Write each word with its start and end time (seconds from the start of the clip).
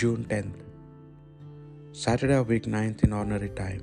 June 0.00 0.24
10th, 0.28 0.60
Saturday 2.02 2.36
of 2.42 2.48
week 2.52 2.66
9th 2.74 3.02
in 3.06 3.12
ordinary 3.12 3.50
time. 3.58 3.82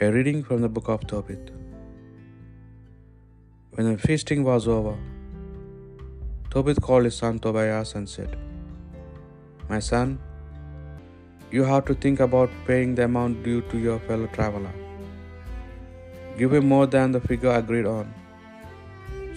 A 0.00 0.10
reading 0.16 0.40
from 0.48 0.60
the 0.64 0.68
book 0.76 0.88
of 0.94 1.04
Tobit. 1.12 1.50
When 3.72 3.90
the 3.90 3.98
feasting 3.98 4.44
was 4.48 4.68
over, 4.76 4.94
Tobit 6.52 6.80
called 6.80 7.06
his 7.08 7.16
son 7.16 7.40
Tobias 7.40 7.96
and 7.96 8.08
said, 8.08 8.36
My 9.68 9.80
son, 9.90 10.20
you 11.50 11.64
have 11.64 11.84
to 11.86 11.94
think 12.06 12.20
about 12.20 12.58
paying 12.68 12.94
the 12.94 13.06
amount 13.10 13.42
due 13.42 13.62
to 13.72 13.78
your 13.78 13.98
fellow 14.10 14.28
traveler. 14.38 14.74
Give 16.38 16.52
him 16.52 16.68
more 16.68 16.86
than 16.86 17.10
the 17.10 17.24
figure 17.30 17.56
agreed 17.62 17.86
on. 17.86 18.14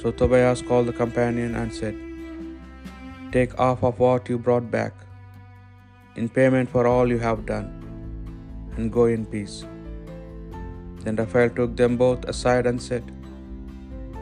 So 0.03 0.11
Tobias 0.11 0.61
called 0.61 0.87
the 0.91 0.93
companion 0.93 1.55
and 1.55 1.73
said, 1.73 2.06
Take 3.31 3.57
half 3.57 3.83
of 3.83 3.99
what 3.99 4.29
you 4.29 4.37
brought 4.37 4.67
back 4.71 4.93
in 6.15 6.29
payment 6.29 6.69
for 6.75 6.83
all 6.91 7.07
you 7.13 7.17
have 7.19 7.41
done, 7.45 7.67
and 8.75 8.91
go 8.97 9.05
in 9.15 9.25
peace. 9.33 9.57
Then 11.03 11.17
Raphael 11.21 11.49
took 11.57 11.75
them 11.81 11.97
both 12.03 12.23
aside 12.33 12.65
and 12.71 12.81
said, 12.81 13.03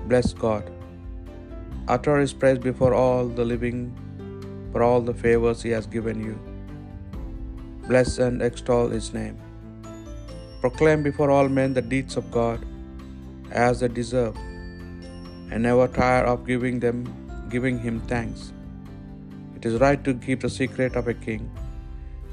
Bless 0.09 0.33
God. 0.33 0.65
Utter 1.87 2.15
his 2.17 2.33
praise 2.33 2.57
before 2.57 2.93
all 2.93 3.27
the 3.27 3.45
living 3.45 3.79
for 4.71 4.81
all 4.87 5.01
the 5.09 5.13
favors 5.13 5.61
he 5.61 5.69
has 5.77 5.85
given 5.97 6.19
you. 6.27 6.35
Bless 7.87 8.17
and 8.17 8.41
extol 8.41 8.89
his 8.89 9.13
name. 9.13 9.37
Proclaim 10.61 11.03
before 11.03 11.29
all 11.35 11.47
men 11.47 11.73
the 11.77 11.87
deeds 11.93 12.17
of 12.17 12.31
God 12.31 12.59
as 13.51 13.79
they 13.81 13.91
deserve, 14.01 14.35
and 15.51 15.61
never 15.69 15.87
tire 15.87 16.25
of 16.33 16.45
giving 16.51 16.79
them 16.87 16.99
giving 17.55 17.77
him 17.87 18.01
thanks. 18.13 18.54
It 19.65 19.73
is 19.73 19.81
right 19.81 20.01
to 20.05 20.13
keep 20.23 20.41
the 20.41 20.49
secret 20.55 20.95
of 20.99 21.07
a 21.11 21.13
king, 21.21 21.45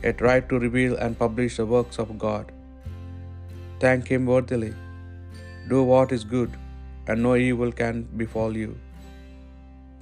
yet 0.02 0.18
right 0.26 0.46
to 0.50 0.58
reveal 0.64 0.96
and 1.04 1.18
publish 1.20 1.54
the 1.60 1.64
works 1.70 1.98
of 2.02 2.10
God. 2.24 2.50
Thank 3.84 4.10
him 4.14 4.26
worthily. 4.32 4.74
Do 5.70 5.78
what 5.92 6.12
is 6.16 6.26
good, 6.34 6.58
and 7.06 7.22
no 7.26 7.32
evil 7.46 7.72
can 7.80 8.02
befall 8.22 8.60
you. 8.62 8.68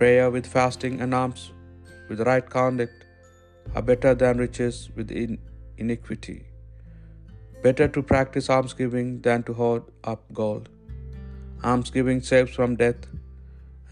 Prayer 0.00 0.26
with 0.36 0.50
fasting 0.56 0.96
and 1.00 1.18
alms 1.20 1.46
with 2.08 2.26
right 2.32 2.50
conduct 2.58 3.06
are 3.76 3.86
better 3.92 4.16
than 4.24 4.44
riches 4.46 4.82
with 4.98 5.16
in- 5.22 5.40
iniquity. 5.86 6.38
Better 7.62 7.90
to 7.96 8.08
practice 8.12 8.52
almsgiving 8.58 9.08
than 9.30 9.48
to 9.48 9.60
hoard 9.62 9.84
up 10.02 10.28
gold. 10.42 10.68
Almsgiving 11.62 12.22
saves 12.34 12.60
from 12.60 12.78
death 12.84 13.10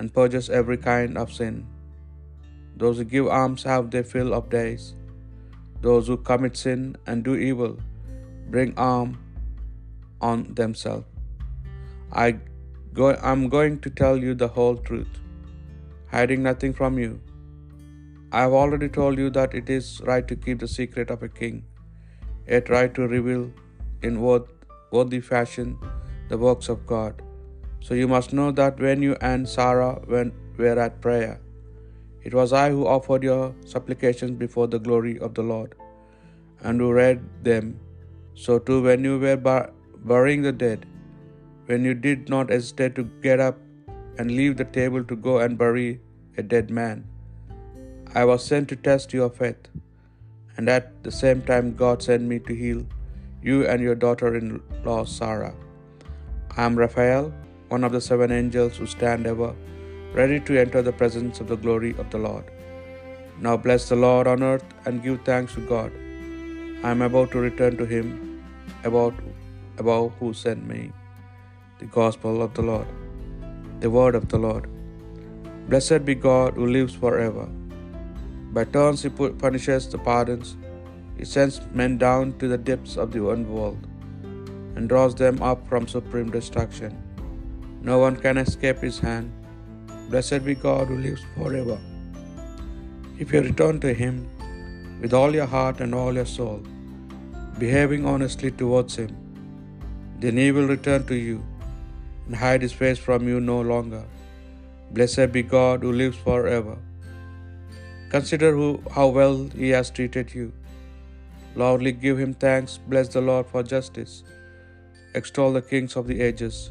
and 0.01 0.17
purges 0.21 0.55
every 0.61 0.81
kind 0.93 1.17
of 1.25 1.37
sin. 1.41 1.67
Those 2.81 2.99
who 2.99 3.05
give 3.13 3.29
alms 3.39 3.63
have 3.71 3.91
their 3.93 4.07
fill 4.13 4.33
of 4.39 4.51
days. 4.51 4.83
Those 5.87 6.07
who 6.09 6.17
commit 6.29 6.57
sin 6.65 6.83
and 7.07 7.25
do 7.29 7.35
evil 7.49 7.73
bring 8.55 8.75
harm 8.83 9.11
on 10.21 10.45
themselves. 10.61 11.07
I 12.13 12.29
go, 12.99 13.09
I'm 13.31 13.49
going 13.57 13.81
to 13.87 13.91
tell 14.03 14.17
you 14.27 14.35
the 14.43 14.49
whole 14.57 14.77
truth, 14.91 15.15
hiding 16.13 16.43
nothing 16.43 16.73
from 16.81 16.99
you. 17.05 17.13
I 18.33 18.43
have 18.45 18.55
already 18.61 18.89
told 18.99 19.19
you 19.23 19.31
that 19.39 19.55
it 19.61 19.69
is 19.79 20.01
right 20.11 20.27
to 20.31 20.37
keep 20.45 20.59
the 20.61 20.69
secret 20.69 21.11
of 21.15 21.23
a 21.23 21.29
king, 21.41 21.57
yet 22.53 22.69
right 22.77 22.93
to 22.99 23.09
reveal 23.17 23.45
in 24.03 24.21
worth, 24.27 24.49
worthy 24.91 25.21
fashion 25.33 25.79
the 26.31 26.39
works 26.47 26.69
of 26.69 26.87
God. 26.95 27.23
So 27.81 27.95
you 27.95 28.09
must 28.15 28.33
know 28.39 28.51
that 28.53 28.81
when 28.87 29.03
you 29.03 29.17
and 29.21 29.49
Sarah 29.49 29.93
were 30.07 30.79
at 30.87 31.01
prayer, 31.01 31.41
it 32.29 32.35
was 32.39 32.53
I 32.61 32.69
who 32.75 32.87
offered 32.95 33.23
your 33.29 33.45
supplications 33.73 34.35
before 34.45 34.67
the 34.73 34.81
glory 34.87 35.13
of 35.27 35.33
the 35.39 35.45
Lord, 35.51 35.71
and 36.63 36.83
who 36.83 36.89
read 37.01 37.21
them. 37.49 37.67
So 38.45 38.55
too, 38.67 38.81
when 38.87 39.07
you 39.09 39.15
were 39.25 39.39
bur- 39.49 39.71
burying 40.11 40.43
the 40.47 40.57
dead, 40.65 40.81
when 41.69 41.87
you 41.89 41.95
did 42.07 42.29
not 42.35 42.55
hesitate 42.55 42.95
to 42.99 43.05
get 43.27 43.41
up 43.47 43.57
and 44.19 44.37
leave 44.41 44.57
the 44.59 44.69
table 44.79 45.05
to 45.11 45.17
go 45.29 45.35
and 45.45 45.63
bury 45.63 45.89
a 46.43 46.45
dead 46.55 46.69
man, 46.81 46.99
I 48.21 48.25
was 48.31 48.49
sent 48.51 48.69
to 48.71 48.79
test 48.89 49.17
your 49.19 49.31
faith, 49.41 49.65
and 50.57 50.75
at 50.77 50.87
the 51.07 51.15
same 51.23 51.43
time, 51.51 51.77
God 51.85 52.07
sent 52.09 52.25
me 52.33 52.39
to 52.49 52.55
heal 52.63 52.83
you 53.49 53.59
and 53.73 53.89
your 53.89 53.99
daughter 54.05 54.31
in 54.41 54.49
law 54.89 55.03
Sarah. 55.17 55.55
I 56.57 56.63
am 56.69 56.79
Raphael, 56.83 57.27
one 57.75 57.85
of 57.89 57.93
the 57.97 58.05
seven 58.11 58.33
angels 58.41 58.77
who 58.79 58.87
stand 58.97 59.27
ever 59.33 59.51
ready 60.13 60.41
to 60.41 60.59
enter 60.61 60.83
the 60.83 60.93
presence 60.93 61.41
of 61.41 61.49
the 61.49 61.57
glory 61.57 61.95
of 61.99 62.11
the 62.11 62.19
Lord. 62.19 62.45
Now 63.41 63.57
bless 63.57 63.89
the 63.89 63.97
Lord 63.97 64.27
on 64.27 64.43
earth 64.43 64.65
and 64.85 65.03
give 65.03 65.19
thanks 65.23 65.55
to 65.55 65.61
God. 65.61 65.93
I 66.83 66.91
am 66.91 67.03
about 67.03 67.31
to 67.33 67.41
return 67.41 67.77
to 67.77 67.85
him 67.85 68.09
about 68.85 69.15
above 69.79 70.13
who 70.19 70.33
sent 70.33 70.67
me. 70.67 70.93
The 71.81 71.87
Gospel 71.87 72.43
of 72.43 72.55
the 72.55 72.63
Lord. 72.63 72.89
The 73.81 73.91
word 73.91 74.15
of 74.15 74.29
the 74.29 74.39
Lord. 74.39 74.69
Blessed 75.69 76.05
be 76.05 76.15
God 76.15 76.55
who 76.55 76.67
lives 76.67 76.95
forever. 76.95 77.47
By 78.57 78.65
turns 78.65 79.03
he 79.03 79.11
punishes 79.11 79.89
the 79.89 79.99
pardons. 79.99 80.57
He 81.19 81.25
sends 81.25 81.61
men 81.81 81.99
down 81.99 82.39
to 82.39 82.49
the 82.49 82.59
depths 82.71 82.97
of 82.97 83.13
the 83.13 83.23
underworld 83.35 83.87
and 84.75 84.89
draws 84.89 85.15
them 85.15 85.43
up 85.43 85.61
from 85.69 85.87
supreme 85.87 86.31
destruction. 86.31 86.93
No 87.83 87.99
one 87.99 88.17
can 88.17 88.39
escape 88.39 88.79
his 88.79 88.99
hand. 88.99 89.33
Blessed 90.11 90.43
be 90.49 90.55
God 90.55 90.89
who 90.89 90.99
lives 91.07 91.23
forever. 91.37 91.79
If 93.23 93.33
you 93.33 93.41
return 93.43 93.79
to 93.85 93.93
him 94.03 94.17
with 95.03 95.15
all 95.19 95.35
your 95.39 95.51
heart 95.55 95.81
and 95.85 95.95
all 96.01 96.15
your 96.21 96.31
soul, 96.39 96.61
behaving 97.63 98.05
honestly 98.13 98.51
towards 98.63 98.97
him, 99.03 99.13
then 100.23 100.37
he 100.43 100.49
will 100.57 100.69
return 100.75 101.05
to 101.11 101.19
you 101.27 101.39
and 102.27 102.37
hide 102.45 102.63
his 102.67 102.77
face 102.83 103.01
from 103.07 103.29
you 103.31 103.39
no 103.53 103.61
longer. 103.73 104.05
Blessed 104.97 105.31
be 105.37 105.43
God 105.57 105.83
who 105.83 105.93
lives 105.93 106.19
forever. 106.29 106.77
Consider 108.15 108.51
who, 108.59 108.69
how 108.97 109.09
well 109.09 109.39
he 109.63 109.71
has 109.77 109.91
treated 109.91 110.35
you. 110.39 110.47
Loudly 111.55 111.93
give 111.93 112.19
him 112.19 112.33
thanks. 112.33 112.79
Bless 112.93 113.09
the 113.09 113.21
Lord 113.21 113.47
for 113.47 113.63
justice. 113.63 114.23
Extol 115.15 115.53
the 115.53 115.67
kings 115.73 115.97
of 115.97 116.07
the 116.07 116.21
ages. 116.29 116.71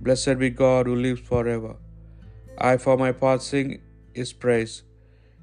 Blessed 0.00 0.38
be 0.38 0.50
God 0.50 0.86
who 0.86 0.94
lives 0.94 1.20
forever. 1.32 1.74
I, 2.58 2.76
for 2.76 2.96
my 2.96 3.12
part, 3.12 3.42
sing 3.42 3.80
his 4.14 4.32
praise. 4.32 4.82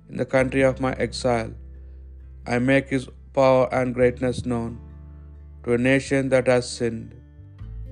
In 0.10 0.18
the 0.18 0.26
country 0.26 0.64
of 0.64 0.80
my 0.80 0.94
exile, 0.94 1.52
I 2.48 2.60
make 2.60 2.90
his 2.90 3.08
power 3.34 3.66
and 3.72 3.94
greatness 3.94 4.46
known 4.46 4.80
to 5.64 5.74
a 5.74 5.78
nation 5.78 6.30
that 6.30 6.48
has 6.48 6.70
sinned. 6.70 7.14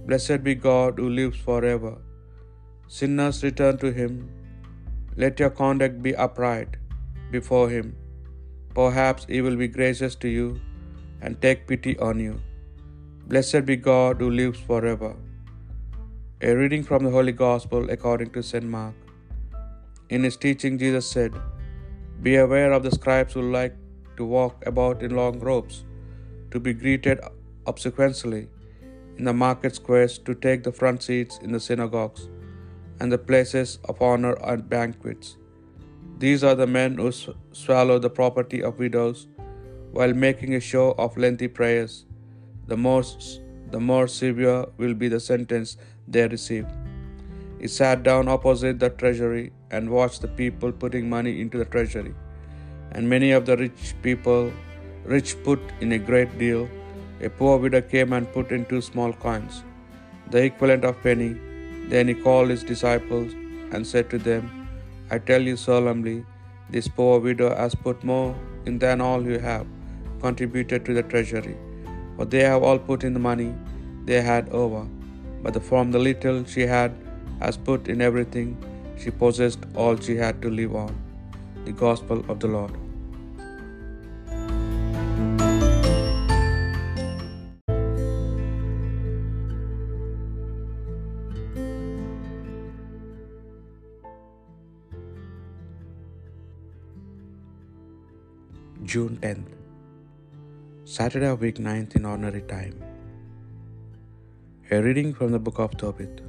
Blessed 0.08 0.44
be 0.44 0.56
God 0.56 1.00
who 1.00 1.10
lives 1.10 1.38
forever. 1.38 1.94
Sinners 2.88 3.44
return 3.44 3.78
to 3.78 3.92
him. 3.92 4.30
Let 5.24 5.40
your 5.40 5.50
conduct 5.62 6.02
be 6.02 6.16
upright 6.16 6.78
before 7.32 7.70
him. 7.70 7.96
Perhaps 8.74 9.26
he 9.32 9.42
will 9.42 9.58
be 9.64 9.68
gracious 9.68 10.16
to 10.24 10.30
you 10.30 10.48
and 11.22 11.42
take 11.42 11.68
pity 11.72 11.98
on 12.10 12.20
you. 12.20 12.36
Blessed 13.32 13.66
be 13.66 13.76
God 13.76 14.22
who 14.22 14.30
lives 14.42 14.60
forever. 14.60 15.16
A 16.48 16.54
reading 16.60 16.84
from 16.90 17.04
the 17.04 17.14
Holy 17.18 17.32
Gospel 17.32 17.90
according 17.90 18.30
to 18.36 18.44
St. 18.44 18.64
Mark. 18.64 18.96
In 20.10 20.24
his 20.24 20.38
teaching, 20.38 20.78
Jesus 20.78 21.10
said, 21.10 21.34
Be 22.22 22.38
aware 22.38 22.72
of 22.72 22.84
the 22.84 22.92
scribes 22.92 23.34
who 23.34 23.52
like 23.52 23.76
to 24.16 24.26
walk 24.26 24.66
about 24.66 25.04
in 25.04 25.16
long 25.16 25.40
robes, 25.40 25.84
to 26.52 26.60
be 26.60 26.74
greeted 26.74 27.20
obsequiously 27.66 28.48
in 29.18 29.26
the 29.26 29.34
market 29.34 29.76
squares, 29.76 30.18
to 30.20 30.34
take 30.34 30.64
the 30.64 30.72
front 30.72 31.04
seats 31.04 31.40
in 31.40 31.52
the 31.52 31.60
synagogues 31.60 32.30
and 33.00 33.12
the 33.12 33.18
places 33.18 33.80
of 33.86 34.02
honor 34.02 34.42
at 34.44 34.70
banquets. 34.70 35.38
These 36.20 36.44
are 36.44 36.56
the 36.56 36.68
men 36.68 36.98
who 36.98 37.12
swallow 37.52 38.00
the 38.00 38.10
property 38.10 38.64
of 38.64 38.80
widows 38.80 39.28
while 39.92 40.14
making 40.14 40.56
a 40.56 40.60
show 40.60 40.92
of 40.98 41.18
lengthy 41.18 41.48
prayers. 41.48 42.06
The 42.68 42.78
more, 42.78 43.04
the 43.72 43.80
more 43.80 44.08
severe 44.08 44.66
will 44.78 44.94
be 44.94 45.10
the 45.10 45.20
sentence 45.20 45.78
they 46.08 46.28
receive. 46.28 46.66
He 47.60 47.68
sat 47.68 48.04
down 48.04 48.28
opposite 48.28 48.80
the 48.80 48.90
treasury 49.02 49.52
and 49.72 49.90
watched 49.90 50.22
the 50.22 50.34
people 50.42 50.72
putting 50.72 51.10
money 51.10 51.42
into 51.42 51.58
the 51.58 51.70
treasury. 51.76 52.14
And 52.92 53.10
many 53.10 53.32
of 53.38 53.46
the 53.48 53.58
rich 53.58 53.96
people, 54.02 54.52
rich 55.04 55.36
put 55.44 55.60
in 55.82 55.92
a 55.94 56.04
great 56.10 56.38
deal. 56.38 56.70
A 57.28 57.30
poor 57.30 57.58
widow 57.58 57.82
came 57.82 58.14
and 58.14 58.32
put 58.36 58.52
in 58.52 58.66
two 58.66 58.82
small 58.90 59.12
coins, 59.12 59.64
the 60.32 60.44
equivalent 60.50 60.86
of 60.90 61.02
penny. 61.02 61.32
Then 61.92 62.08
he 62.08 62.14
called 62.14 62.50
his 62.54 62.64
disciples 62.64 63.32
and 63.72 63.86
said 63.92 64.10
to 64.12 64.20
them, 64.30 64.44
I 65.10 65.18
tell 65.30 65.42
you 65.42 65.56
solemnly, 65.56 66.18
this 66.70 66.88
poor 66.88 67.20
widow 67.20 67.50
has 67.56 67.74
put 67.74 68.04
more 68.04 68.36
in 68.66 68.78
than 68.78 69.02
all 69.02 69.24
you 69.32 69.40
have 69.40 69.66
contributed 70.22 70.86
to 70.86 70.94
the 70.94 71.04
treasury. 71.04 71.58
For 72.16 72.26
they 72.26 72.44
have 72.52 72.64
all 72.68 72.80
put 72.90 73.04
in 73.04 73.14
the 73.14 73.26
money 73.32 73.52
they 74.06 74.22
had 74.22 74.50
over. 74.50 74.84
But 75.44 75.62
from 75.64 75.92
the 75.92 76.00
little 76.00 76.44
she 76.54 76.64
had 76.76 76.92
Expert 77.40 77.88
in 77.88 78.02
everything, 78.02 78.58
she 78.98 79.12
possessed 79.12 79.60
all 79.76 79.96
she 79.96 80.16
had 80.16 80.42
to 80.42 80.50
live 80.50 80.76
on 80.76 80.96
the 81.66 81.72
gospel 81.72 82.26
of 82.30 82.40
the 82.40 82.48
Lord. 82.48 82.72
June 98.84 99.18
10th, 99.22 99.50
Saturday 100.86 101.28
of 101.28 101.42
week 101.42 101.58
9th 101.58 101.96
in 101.98 102.06
ordinary 102.06 102.42
time. 102.42 102.82
A 104.72 104.82
reading 104.82 105.14
from 105.14 105.32
the 105.34 105.40
book 105.40 105.60
of 105.60 105.78
Tobit. 105.78 106.22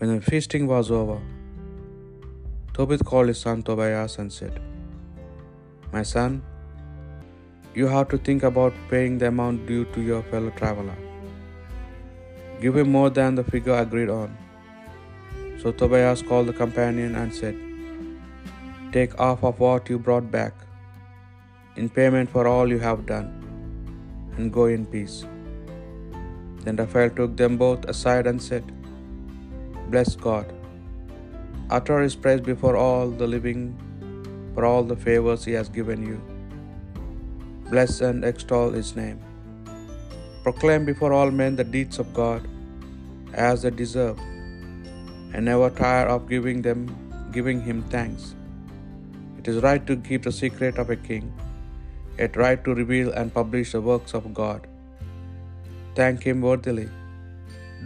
When 0.00 0.12
the 0.14 0.22
feasting 0.26 0.66
was 0.66 0.90
over, 0.90 1.16
Tobit 2.72 3.02
called 3.08 3.28
his 3.28 3.40
son 3.40 3.62
Tobias 3.62 4.16
and 4.20 4.32
said, 4.32 4.54
My 5.92 6.02
son, 6.02 6.42
you 7.74 7.86
have 7.86 8.08
to 8.12 8.16
think 8.28 8.42
about 8.42 8.72
paying 8.92 9.18
the 9.18 9.28
amount 9.28 9.66
due 9.66 9.84
to 9.96 10.00
your 10.00 10.22
fellow 10.30 10.54
traveler. 10.60 10.96
Give 12.62 12.78
him 12.78 12.90
more 12.90 13.10
than 13.10 13.34
the 13.34 13.44
figure 13.44 13.74
agreed 13.74 14.08
on. 14.08 14.34
So 15.60 15.70
Tobias 15.70 16.22
called 16.22 16.46
the 16.46 16.54
companion 16.54 17.14
and 17.14 17.34
said, 17.34 17.60
Take 18.96 19.18
half 19.18 19.44
of 19.44 19.60
what 19.60 19.90
you 19.90 19.98
brought 19.98 20.30
back 20.30 20.54
in 21.76 21.90
payment 21.90 22.30
for 22.30 22.48
all 22.48 22.70
you 22.70 22.78
have 22.88 23.04
done, 23.04 23.30
and 24.38 24.50
go 24.50 24.64
in 24.64 24.86
peace. 24.86 25.26
Then 26.64 26.76
Raphael 26.76 27.10
took 27.10 27.36
them 27.36 27.58
both 27.58 27.84
aside 27.84 28.26
and 28.26 28.42
said, 28.42 28.76
Bless 29.92 30.10
God. 30.24 30.48
Utter 31.76 31.96
his 32.00 32.14
praise 32.24 32.42
before 32.48 32.76
all 32.82 33.08
the 33.20 33.26
living 33.36 33.62
for 34.54 34.64
all 34.68 34.84
the 34.90 34.98
favors 35.06 35.44
he 35.48 35.54
has 35.58 35.68
given 35.78 36.00
you. 36.10 36.18
Bless 37.70 38.00
and 38.08 38.24
extol 38.30 38.70
his 38.78 38.90
name. 39.00 39.18
Proclaim 40.44 40.84
before 40.90 41.12
all 41.18 41.30
men 41.40 41.56
the 41.60 41.68
deeds 41.76 41.98
of 42.02 42.08
God 42.22 42.48
as 43.48 43.62
they 43.62 43.72
deserve, 43.82 44.18
and 45.32 45.44
never 45.50 45.70
tire 45.82 46.08
of 46.14 46.28
giving 46.34 46.60
them 46.68 46.80
giving 47.36 47.60
him 47.68 47.80
thanks. 47.94 48.24
It 49.38 49.48
is 49.52 49.62
right 49.68 49.84
to 49.90 49.96
keep 50.08 50.24
the 50.28 50.36
secret 50.42 50.78
of 50.82 50.90
a 50.96 51.00
king, 51.10 51.26
yet 52.20 52.42
right 52.44 52.60
to 52.66 52.80
reveal 52.82 53.10
and 53.20 53.38
publish 53.38 53.70
the 53.76 53.82
works 53.92 54.14
of 54.20 54.26
God. 54.42 54.62
Thank 56.00 56.28
him 56.30 56.40
worthily. 56.50 56.88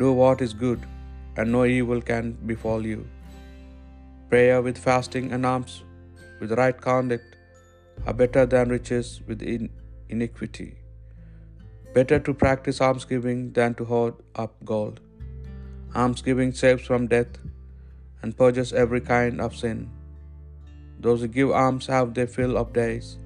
Do 0.03 0.11
what 0.23 0.41
is 0.47 0.55
good, 0.67 0.81
and 1.37 1.51
no 1.51 1.65
evil 1.65 2.01
can 2.01 2.33
befall 2.47 2.85
you. 2.87 3.07
Prayer 4.29 4.61
with 4.63 4.79
fasting 4.79 5.33
and 5.33 5.45
alms, 5.47 5.85
with 6.41 6.53
right 6.53 6.79
conduct, 6.81 7.37
are 8.07 8.13
better 8.13 8.45
than 8.47 8.69
riches 8.69 9.21
with 9.27 9.43
in- 9.43 9.71
iniquity. 10.09 10.71
Better 11.93 12.19
to 12.19 12.35
practice 12.35 12.81
almsgiving 12.81 13.53
than 13.53 13.75
to 13.75 13.85
hoard 13.85 14.15
up 14.35 14.55
gold. 14.65 15.01
Almsgiving 15.95 16.53
saves 16.53 16.85
from 16.85 17.07
death 17.07 17.39
and 18.23 18.37
purges 18.37 18.73
every 18.73 19.01
kind 19.01 19.41
of 19.41 19.55
sin. 19.55 19.91
Those 20.99 21.21
who 21.21 21.29
give 21.29 21.51
alms 21.51 21.87
have 21.87 22.15
their 22.15 22.27
fill 22.27 22.57
of 22.57 22.73
days. 22.73 23.19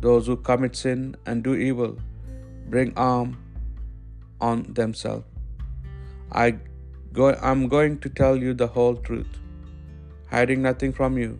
Those 0.00 0.26
who 0.26 0.36
commit 0.36 0.76
sin 0.76 1.16
and 1.26 1.42
do 1.42 1.54
evil 1.54 1.98
bring 2.68 2.94
harm 2.94 3.36
on 4.40 4.62
themselves. 4.80 5.24
I 6.30 6.58
go, 7.12 7.26
I'm 7.50 7.68
going 7.68 7.98
to 8.00 8.08
tell 8.08 8.36
you 8.36 8.54
the 8.54 8.66
whole 8.66 8.96
truth, 9.08 9.34
hiding 10.32 10.62
nothing 10.62 10.92
from 10.92 11.18
you. 11.18 11.38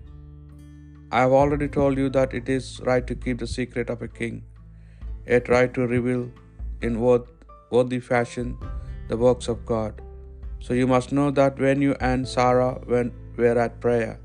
I 1.13 1.21
have 1.25 1.33
already 1.33 1.69
told 1.69 1.99
you 2.03 2.09
that 2.11 2.35
it 2.35 2.49
is 2.49 2.81
right 2.91 3.07
to 3.11 3.15
keep 3.15 3.39
the 3.39 3.47
secret 3.47 3.91
of 3.95 4.03
a 4.03 4.09
king, 4.21 4.45
yet 5.27 5.49
right 5.49 5.73
to 5.75 5.87
reveal 5.87 6.31
in 6.83 7.01
worth, 7.01 7.29
worthy 7.71 8.01
fashion 8.01 8.57
the 9.09 9.17
works 9.17 9.49
of 9.49 9.67
God. 9.67 10.01
So 10.65 10.75
you 10.81 10.87
must 10.87 11.13
know 11.19 11.31
that 11.33 11.59
when 11.59 11.81
you 11.87 11.95
and 12.01 12.29
Sarah 12.35 12.73
were 12.87 13.59
at 13.67 13.81
prayer, 13.81 14.19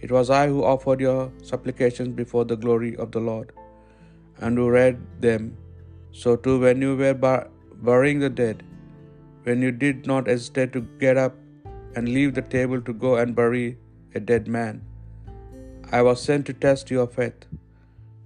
it 0.00 0.10
was 0.16 0.30
I 0.30 0.46
who 0.48 0.60
offered 0.72 1.00
your 1.00 1.32
supplications 1.42 2.14
before 2.22 2.44
the 2.44 2.56
glory 2.64 2.96
of 2.96 3.10
the 3.10 3.20
Lord, 3.30 3.52
and 4.38 4.56
who 4.56 4.68
read 4.70 4.98
them. 5.20 5.56
So 6.12 6.36
too, 6.36 6.58
when 6.64 6.80
you 6.80 6.96
were 6.96 7.14
bur- 7.14 7.48
burying 7.88 8.20
the 8.20 8.30
dead, 8.30 8.62
when 9.48 9.62
you 9.66 9.72
did 9.84 10.06
not 10.10 10.30
hesitate 10.32 10.72
to 10.76 10.80
get 11.02 11.16
up 11.24 11.34
and 11.96 12.14
leave 12.16 12.32
the 12.38 12.46
table 12.56 12.80
to 12.88 12.92
go 13.04 13.12
and 13.20 13.38
bury 13.40 13.66
a 14.18 14.20
dead 14.30 14.46
man, 14.56 14.82
I 15.98 16.02
was 16.08 16.22
sent 16.28 16.44
to 16.46 16.54
test 16.64 16.90
your 16.94 17.06
faith, 17.18 17.46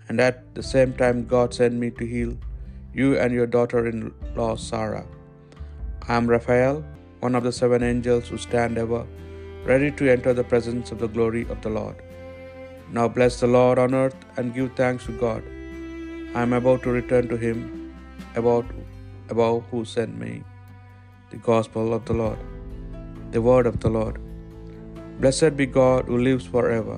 and 0.08 0.20
at 0.28 0.38
the 0.56 0.64
same 0.74 0.92
time, 1.02 1.26
God 1.34 1.54
sent 1.58 1.74
me 1.82 1.90
to 1.98 2.06
heal 2.14 2.32
you 3.00 3.10
and 3.24 3.32
your 3.38 3.46
daughter 3.56 3.82
in 3.90 3.98
law 4.40 4.54
Sarah. 4.68 5.06
I 6.08 6.14
am 6.20 6.28
Raphael, 6.34 6.78
one 7.26 7.36
of 7.38 7.44
the 7.48 7.56
seven 7.60 7.82
angels 7.90 8.28
who 8.28 8.38
stand 8.46 8.76
ever 8.84 9.02
ready 9.70 9.90
to 9.98 10.10
enter 10.14 10.32
the 10.34 10.48
presence 10.52 10.90
of 10.94 10.98
the 11.02 11.12
glory 11.16 11.42
of 11.54 11.60
the 11.64 11.74
Lord. 11.80 11.98
Now 12.96 13.06
bless 13.16 13.38
the 13.42 13.52
Lord 13.58 13.78
on 13.78 13.94
earth 13.94 14.16
and 14.36 14.56
give 14.56 14.72
thanks 14.80 15.06
to 15.06 15.12
God. 15.26 15.44
I 16.34 16.42
am 16.46 16.52
about 16.52 16.82
to 16.86 16.90
return 17.00 17.28
to 17.28 17.38
him 17.46 17.58
about 18.34 18.66
above 19.34 19.62
who 19.70 19.84
sent 19.84 20.18
me. 20.24 20.32
The 21.32 21.38
gospel 21.50 21.94
of 21.96 22.02
the 22.08 22.16
Lord. 22.20 22.40
The 23.34 23.42
word 23.46 23.66
of 23.70 23.76
the 23.82 23.90
Lord. 23.98 24.16
Blessed 25.20 25.52
be 25.60 25.66
God 25.76 26.02
who 26.08 26.18
lives 26.26 26.46
forever. 26.54 26.96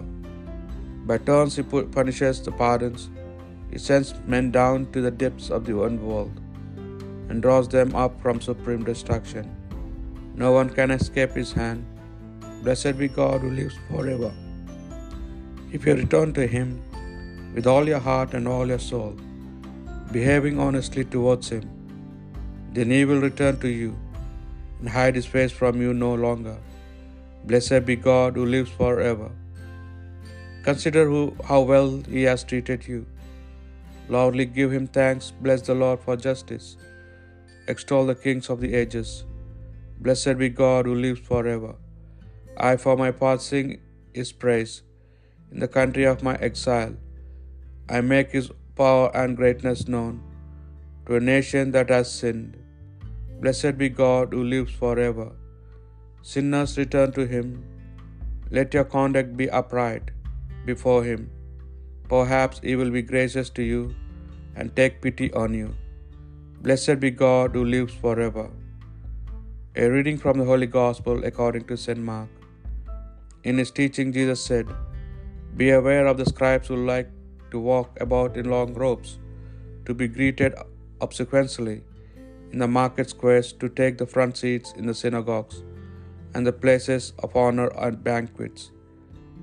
By 1.09 1.19
turns 1.29 1.57
he 1.59 1.65
punishes 1.97 2.39
the 2.47 2.55
pardons. 2.63 3.03
He 3.73 3.79
sends 3.89 4.11
men 4.33 4.47
down 4.57 4.87
to 4.93 5.01
the 5.05 5.15
depths 5.23 5.51
of 5.57 5.63
the 5.67 5.77
underworld 5.87 6.35
and 7.29 7.43
draws 7.45 7.69
them 7.75 7.91
up 8.05 8.15
from 8.23 8.47
supreme 8.47 8.85
destruction. 8.91 9.47
No 10.43 10.51
one 10.59 10.71
can 10.79 10.91
escape 10.99 11.35
his 11.43 11.53
hand. 11.61 11.85
Blessed 12.65 12.97
be 13.03 13.09
God 13.21 13.41
who 13.45 13.53
lives 13.61 13.77
forever. 13.91 14.33
If 15.77 15.87
you 15.87 15.95
return 16.05 16.33
to 16.39 16.47
Him 16.57 16.69
with 17.55 17.69
all 17.73 17.87
your 17.93 18.03
heart 18.09 18.33
and 18.39 18.49
all 18.55 18.67
your 18.75 18.85
soul, 18.91 19.15
behaving 20.17 20.59
honestly 20.67 21.05
towards 21.15 21.49
Him, 21.55 21.65
then 22.77 22.91
He 22.97 23.05
will 23.11 23.23
return 23.29 23.57
to 23.67 23.71
you 23.81 23.91
and 24.85 24.93
hide 24.93 25.15
His 25.15 25.29
face 25.35 25.53
from 25.59 25.81
you 25.81 25.95
no 25.95 26.13
longer. 26.23 26.55
Blessed 27.51 27.87
be 27.87 27.97
God 27.97 28.37
who 28.37 28.45
lives 28.45 28.71
forever. 28.71 29.31
Consider 30.63 31.05
who, 31.09 31.35
how 31.49 31.61
well 31.63 32.03
He 32.15 32.25
has 32.25 32.45
treated 32.45 32.87
you. 32.87 33.07
Loudly 34.11 34.45
give 34.45 34.71
Him 34.71 34.87
thanks. 34.87 35.31
Bless 35.31 35.63
the 35.63 35.75
Lord 35.75 36.01
for 36.01 36.17
justice. 36.17 36.77
Extol 37.67 38.05
the 38.05 38.15
kings 38.15 38.51
of 38.51 38.61
the 38.61 38.75
ages. 38.75 39.25
Blessed 40.01 40.37
be 40.37 40.51
God 40.51 40.85
who 40.85 40.95
lives 40.95 41.21
forever. 41.21 41.77
I, 42.59 42.77
for 42.77 42.95
my 42.95 43.11
part, 43.11 43.41
sing 43.41 43.81
His 44.13 44.33
praise 44.33 44.83
in 45.51 45.61
the 45.61 45.69
country 45.79 46.05
of 46.05 46.23
my 46.23 46.35
exile. 46.51 46.95
I 47.89 48.03
make 48.03 48.33
His 48.33 48.51
power 48.77 49.09
and 49.17 49.35
greatness 49.35 49.89
known 49.89 50.21
to 51.07 51.17
a 51.17 51.21
nation 51.21 51.71
that 51.71 51.89
has 51.89 52.13
sinned. 52.13 52.64
Blessed 53.43 53.77
be 53.83 53.89
God 53.89 54.35
who 54.35 54.43
lives 54.55 54.73
forever. 54.83 55.29
Sinners 56.33 56.75
return 56.83 57.13
to 57.19 57.25
Him. 57.35 57.49
Let 58.57 58.75
your 58.77 58.89
conduct 58.97 59.37
be 59.41 59.49
upright 59.61 60.11
before 60.71 61.03
Him. 61.11 61.23
Perhaps 62.15 62.61
He 62.67 62.77
will 62.81 62.93
be 62.99 63.03
gracious 63.13 63.51
to 63.59 63.65
you 63.73 63.83
and 64.57 64.77
take 64.79 65.03
pity 65.05 65.29
on 65.45 65.53
you. 65.61 65.71
Blessed 66.67 66.99
be 67.05 67.11
God 67.11 67.57
who 67.57 67.65
lives 67.77 67.95
forever. 68.05 68.47
A 69.83 69.87
reading 69.95 70.19
from 70.23 70.39
the 70.39 70.49
Holy 70.51 70.69
Gospel 70.79 71.25
according 71.31 71.65
to 71.71 71.77
St. 71.85 72.03
Mark. 72.11 72.31
In 73.49 73.59
his 73.59 73.73
teaching, 73.79 74.13
Jesus 74.17 74.43
said, 74.51 74.69
Be 75.61 75.71
aware 75.79 76.07
of 76.11 76.17
the 76.21 76.29
scribes 76.33 76.69
who 76.69 76.77
like 76.93 77.11
to 77.51 77.59
walk 77.71 77.91
about 78.05 78.39
in 78.41 78.49
long 78.55 78.71
robes, 78.85 79.11
to 79.87 79.95
be 80.03 80.09
greeted 80.19 80.55
obsequiously 81.07 81.77
in 82.55 82.61
the 82.61 82.69
market 82.69 83.11
squares, 83.11 83.53
to 83.61 83.69
take 83.69 83.99
the 83.99 84.07
front 84.15 84.37
seats 84.41 84.73
in 84.81 84.87
the 84.87 84.95
synagogues 84.95 85.57
and 86.35 86.47
the 86.47 86.53
places 86.65 87.13
of 87.25 87.35
honor 87.45 87.69
at 87.87 88.05
banquets. 88.05 88.71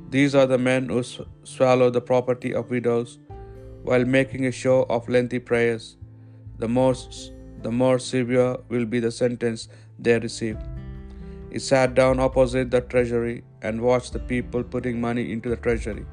These 0.09 0.33
are 0.33 0.45
the 0.51 0.57
men 0.57 0.87
who 0.87 1.03
swallow 1.43 1.89
the 1.89 2.05
property 2.11 2.53
of 2.53 2.69
widows 2.69 3.19
while 3.83 4.05
making 4.05 4.45
a 4.45 4.51
show 4.61 4.77
of 4.95 5.09
lengthy 5.09 5.39
prayers. 5.39 5.97
The 6.59 6.69
more, 6.69 6.95
the 7.61 7.71
more 7.81 7.99
severe 7.99 8.57
will 8.69 8.85
be 8.85 9.01
the 9.01 9.11
sentence 9.11 9.67
they 9.99 10.17
receive. 10.19 10.57
He 11.51 11.59
sat 11.59 11.93
down 11.93 12.25
opposite 12.29 12.71
the 12.71 12.79
treasury 12.79 13.43
and 13.61 13.81
watched 13.81 14.13
the 14.13 14.25
people 14.33 14.63
putting 14.63 15.01
money 15.01 15.31
into 15.33 15.49
the 15.49 15.57
treasury. 15.57 16.05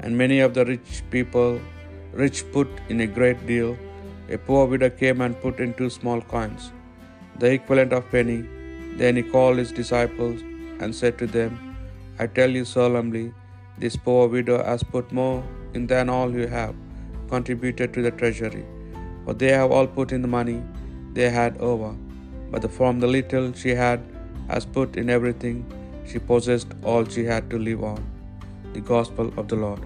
And 0.00 0.18
many 0.18 0.40
of 0.40 0.52
the 0.52 0.66
rich 0.66 1.02
people, 1.10 1.60
rich 2.12 2.44
put 2.52 2.68
in 2.90 3.00
a 3.00 3.06
great 3.06 3.46
deal. 3.46 3.78
A 4.36 4.38
poor 4.46 4.66
widow 4.72 4.90
came 4.90 5.20
and 5.24 5.40
put 5.44 5.58
in 5.64 5.70
two 5.78 5.90
small 5.98 6.20
coins, 6.32 6.64
the 7.42 7.50
equivalent 7.58 7.92
of 7.98 8.04
a 8.04 8.10
penny. 8.14 8.40
Then 9.00 9.16
he 9.18 9.22
called 9.34 9.58
his 9.62 9.72
disciples 9.80 10.40
and 10.80 10.94
said 11.00 11.14
to 11.20 11.26
them, 11.36 11.52
I 12.22 12.26
tell 12.38 12.50
you 12.58 12.64
solemnly, 12.64 13.26
this 13.82 13.96
poor 13.96 14.28
widow 14.28 14.58
has 14.70 14.82
put 14.82 15.16
more 15.20 15.38
in 15.74 15.86
than 15.92 16.08
all 16.16 16.30
you 16.40 16.46
have 16.58 16.74
contributed 17.32 17.94
to 17.94 18.02
the 18.06 18.14
treasury. 18.20 18.64
For 19.24 19.34
they 19.40 19.52
have 19.58 19.70
all 19.76 19.88
put 19.98 20.12
in 20.16 20.22
the 20.26 20.34
money 20.38 20.62
they 21.16 21.30
had 21.40 21.56
over, 21.72 21.90
but 22.52 22.70
from 22.78 23.00
the 23.00 23.10
little 23.16 23.52
she 23.62 23.74
had 23.84 24.00
has 24.52 24.66
put 24.78 24.96
in 25.02 25.08
everything 25.18 25.58
she 26.10 26.18
possessed 26.18 26.72
all 26.82 27.04
she 27.14 27.24
had 27.32 27.48
to 27.52 27.58
live 27.68 27.84
on. 27.92 28.02
The 28.74 28.80
Gospel 28.80 29.32
of 29.36 29.46
the 29.52 29.60
Lord. 29.66 29.84